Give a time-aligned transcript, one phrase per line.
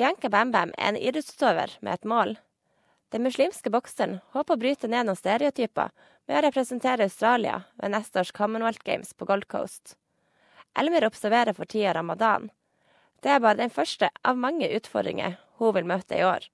[0.00, 2.30] Bianca Bam Bam er en idrettsutøver med et mål.
[3.12, 5.90] Den muslimske bokseren håper å bryte ned noen stereotyper
[6.24, 9.98] med å representere Australia ved neste års Commonwealth Games på Gold Coast.
[10.72, 12.46] Elmer observerer for tida ramadan.
[13.20, 16.46] Det er bare den første av mange utfordringer hun vil møte i år.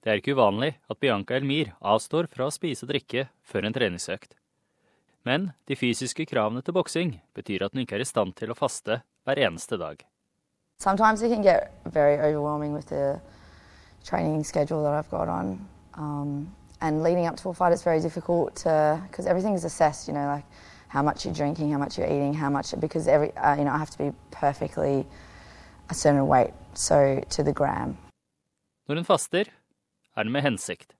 [0.00, 3.76] Det er ikke uvanlig at Bianca Elmir avstår fra å spise og drikke før en
[3.76, 4.38] treningsøkt.
[5.28, 8.56] Men de fysiske kravene til boksing betyr at hun ikke er i stand til å
[8.56, 10.00] faste hver eneste dag.
[10.80, 13.20] Sometimes it can get very overwhelming with the
[14.02, 15.68] training schedule that I've got on.
[15.92, 20.08] Um, and leading up to a fight, it's very difficult to because everything is assessed.
[20.08, 20.44] You know, like
[20.88, 23.72] how much you're drinking, how much you're eating, how much because every uh, you know
[23.72, 25.06] I have to be perfectly
[25.90, 27.98] a certain weight, so to the gram.
[28.88, 29.44] Når hun faster,
[30.16, 30.96] er det med hensikt.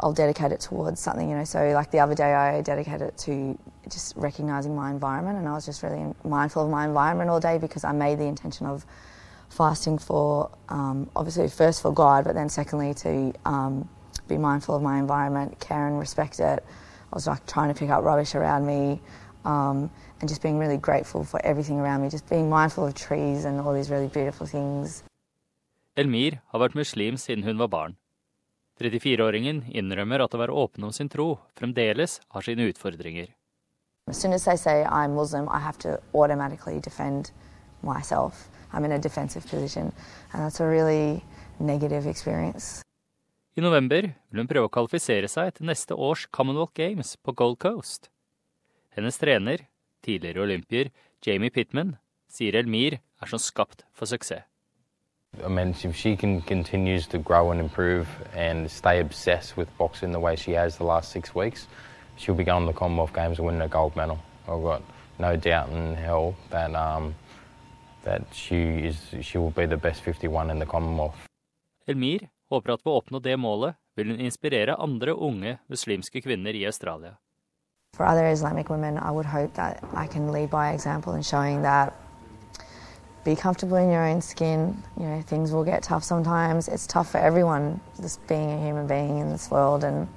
[0.00, 1.44] I'll dedicate it towards something, you know.
[1.44, 3.58] So, like the other day, I dedicated it to
[3.88, 7.58] just recognizing my environment, and I was just really mindful of my environment all day
[7.58, 8.84] because I made the intention of
[9.48, 13.88] fasting for um, obviously first for God, but then secondly to um,
[14.28, 16.64] be mindful of my environment, care and respect it.
[17.12, 19.00] I was like trying to pick up rubbish around me.
[19.44, 23.44] Um, and just being really grateful for everything around me, just being mindful of trees
[23.44, 25.04] and all these really beautiful things.
[25.96, 27.96] Elmir har vært muslim siden hun var barn.
[28.78, 33.34] 34-åringen innrømmer at å være åpen om sin tro fremdeles har sine utfordringer.
[34.08, 37.30] As soon as they say I'm Muslim, I have to automatically defend
[37.82, 38.48] myself.
[38.72, 39.92] I'm in a defensive position,
[40.32, 41.24] and that's a really
[41.58, 42.82] negative experience.
[43.56, 47.58] I november vil hun prøve å kvalifisere seg til neste års Commonwealth Games på Gold
[47.58, 48.08] Coast.
[48.94, 49.66] Hennes trener,
[50.06, 50.92] tidligere olympier
[51.26, 51.96] Jamie Pittman,
[52.30, 54.47] sier Elmir er som skapt for suksess.
[55.44, 60.12] I mean, if she can continues to grow and improve and stay obsessed with boxing
[60.12, 61.66] the way she has the last six weeks,
[62.16, 64.18] she'll be going to the Commonwealth Games and winning a gold medal.
[64.48, 64.82] I've got
[65.18, 67.14] no doubt in hell that um,
[68.04, 68.56] that she
[68.90, 71.16] is she will be the best 51 in the Commonwealth.
[71.86, 76.54] Elmir håper at ved å oppnå det målet vil hun inspirere andre unge muslimske kvinner
[76.54, 77.16] i Australia.
[77.94, 81.62] For other Islamic women, I would hope that I can lead by example in showing
[81.62, 81.94] that
[83.28, 84.60] be comfortable in your own skin.
[84.98, 86.68] You know, things will get tough sometimes.
[86.68, 89.84] It's tough for everyone, just being a human being in this world.
[89.84, 90.08] And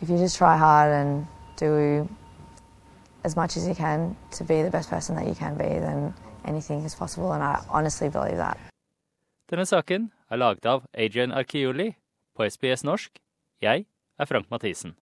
[0.00, 2.08] if you just try hard and do
[3.24, 6.14] as much as you can to be the best person that you can be, then
[6.44, 7.32] anything is possible.
[7.32, 8.58] And I honestly believe that.
[9.50, 11.92] Denne saken er laget av Adrian Archioli
[12.36, 13.18] på SBS norsk.
[13.62, 13.86] Jeg
[14.18, 14.94] er Frank Mathisen.